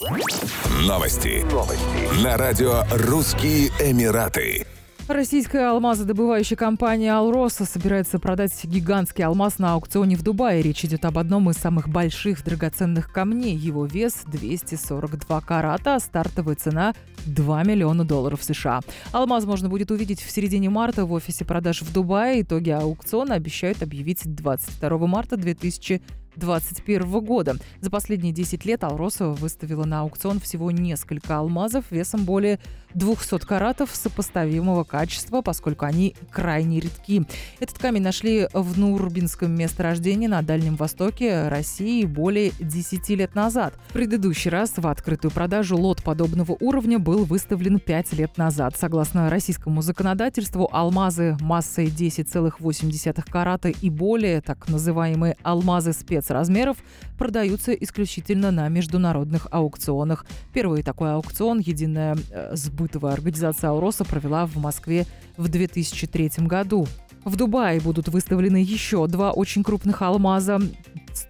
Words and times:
Новости. 0.00 1.44
Новости. 1.52 2.24
На 2.24 2.38
радио 2.38 2.84
«Русские 2.90 3.68
Эмираты». 3.78 4.66
Российская 5.08 5.72
алмазодобывающая 5.72 6.56
компания 6.56 7.12
«Алроса» 7.12 7.66
собирается 7.66 8.18
продать 8.18 8.64
гигантский 8.64 9.22
алмаз 9.24 9.58
на 9.58 9.74
аукционе 9.74 10.16
в 10.16 10.22
Дубае. 10.22 10.62
Речь 10.62 10.86
идет 10.86 11.04
об 11.04 11.18
одном 11.18 11.50
из 11.50 11.56
самых 11.56 11.90
больших 11.90 12.42
драгоценных 12.42 13.12
камней. 13.12 13.54
Его 13.54 13.84
вес 13.84 14.22
242 14.24 15.40
карата, 15.42 15.96
а 15.96 16.00
стартовая 16.00 16.56
цена 16.56 16.94
2 17.26 17.62
миллиона 17.64 18.06
долларов 18.06 18.42
США. 18.42 18.80
Алмаз 19.12 19.44
можно 19.44 19.68
будет 19.68 19.90
увидеть 19.90 20.22
в 20.22 20.30
середине 20.30 20.70
марта 20.70 21.04
в 21.04 21.12
офисе 21.12 21.44
продаж 21.44 21.82
в 21.82 21.92
Дубае. 21.92 22.40
Итоги 22.40 22.70
аукциона 22.70 23.34
обещают 23.34 23.82
объявить 23.82 24.22
22 24.24 25.06
марта 25.06 25.36
2020 25.36 26.19
2021 26.40 27.20
года. 27.20 27.56
За 27.80 27.90
последние 27.90 28.32
10 28.32 28.64
лет 28.64 28.82
Алроса 28.82 29.28
выставила 29.28 29.84
на 29.84 30.00
аукцион 30.00 30.40
всего 30.40 30.70
несколько 30.70 31.36
алмазов 31.36 31.84
весом 31.90 32.24
более 32.24 32.58
200 32.94 33.38
каратов 33.46 33.90
сопоставимого 33.94 34.84
качества, 34.84 35.42
поскольку 35.42 35.84
они 35.84 36.14
крайне 36.30 36.80
редки. 36.80 37.22
Этот 37.58 37.78
камень 37.78 38.02
нашли 38.02 38.48
в 38.52 38.78
Нурбинском 38.78 39.52
месторождении 39.54 40.26
на 40.26 40.42
Дальнем 40.42 40.76
Востоке 40.76 41.48
России 41.48 42.04
более 42.04 42.52
10 42.58 43.08
лет 43.10 43.34
назад. 43.34 43.74
В 43.88 43.92
предыдущий 43.92 44.50
раз 44.50 44.74
в 44.76 44.86
открытую 44.86 45.30
продажу 45.30 45.76
лот 45.76 46.02
подобного 46.02 46.56
уровня 46.60 46.98
был 46.98 47.24
выставлен 47.24 47.78
5 47.78 48.12
лет 48.14 48.38
назад. 48.38 48.76
Согласно 48.76 49.30
российскому 49.30 49.82
законодательству, 49.82 50.68
алмазы 50.72 51.36
массой 51.40 51.86
10,8 51.86 53.30
карата 53.30 53.68
и 53.68 53.90
более, 53.90 54.40
так 54.40 54.68
называемые 54.68 55.36
алмазы 55.42 55.92
спец 55.92 56.30
размеров 56.30 56.78
продаются 57.18 57.72
исключительно 57.72 58.50
на 58.50 58.68
международных 58.68 59.46
аукционах. 59.50 60.24
Первый 60.52 60.82
такой 60.82 61.12
аукцион 61.12 61.58
единая 61.58 62.16
э, 62.30 62.56
сбытовая 62.80 63.12
организация 63.12 63.70
«Ауроса» 63.70 64.04
провела 64.04 64.46
в 64.46 64.56
Москве 64.56 65.06
в 65.36 65.48
2003 65.48 66.30
году. 66.38 66.86
В 67.24 67.36
Дубае 67.36 67.80
будут 67.80 68.08
выставлены 68.08 68.56
еще 68.56 69.06
два 69.06 69.30
очень 69.32 69.62
крупных 69.62 70.00
алмаза 70.00 70.58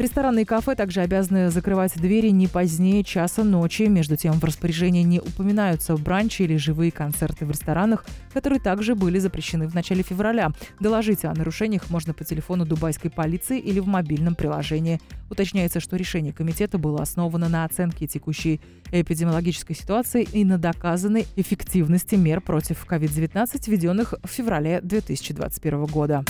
Рестораны 0.00 0.42
и 0.42 0.44
кафе 0.46 0.76
также 0.76 1.02
обязаны 1.02 1.50
закрывать 1.50 1.92
двери 1.94 2.30
не 2.30 2.46
позднее 2.46 3.04
часа 3.04 3.44
ночи. 3.44 3.82
Между 3.82 4.16
тем, 4.16 4.32
в 4.32 4.44
распоряжении 4.44 5.02
не 5.02 5.20
упоминаются 5.20 5.94
бранчи 5.94 6.40
или 6.40 6.56
живые 6.56 6.90
концерты 6.90 7.44
в 7.44 7.50
ресторанах, 7.50 8.06
которые 8.32 8.60
также 8.60 8.94
были 8.94 9.18
запрещены 9.18 9.68
в 9.68 9.74
начале 9.74 10.02
февраля. 10.02 10.52
Доложить 10.80 11.26
о 11.26 11.34
нарушениях 11.34 11.90
можно 11.90 12.14
по 12.14 12.24
телефону 12.24 12.64
дубайской 12.64 13.10
полиции 13.10 13.60
или 13.60 13.78
в 13.78 13.86
мобильном 13.88 14.36
приложении. 14.36 15.02
Уточняется, 15.28 15.80
что 15.80 15.96
решение 15.96 16.32
комитета 16.32 16.78
было 16.78 17.02
основано 17.02 17.50
на 17.50 17.66
оценке 17.66 18.06
текущей 18.06 18.58
эпидемиологической 18.92 19.76
ситуации 19.76 20.26
и 20.32 20.46
на 20.46 20.56
доказанной 20.56 21.26
эффективности 21.36 22.14
мер 22.14 22.40
против 22.40 22.86
COVID-19, 22.88 23.70
введенных 23.70 24.14
в 24.24 24.28
феврале 24.28 24.80
2021 24.80 25.84
года. 25.84 26.24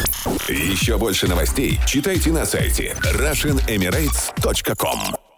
Еще 0.49 0.99
больше 0.99 1.29
новостей 1.29 1.79
читайте 1.87 2.33
на 2.33 2.45
сайте 2.45 2.97
Russian 3.15 3.60
emirates.com 3.67 5.30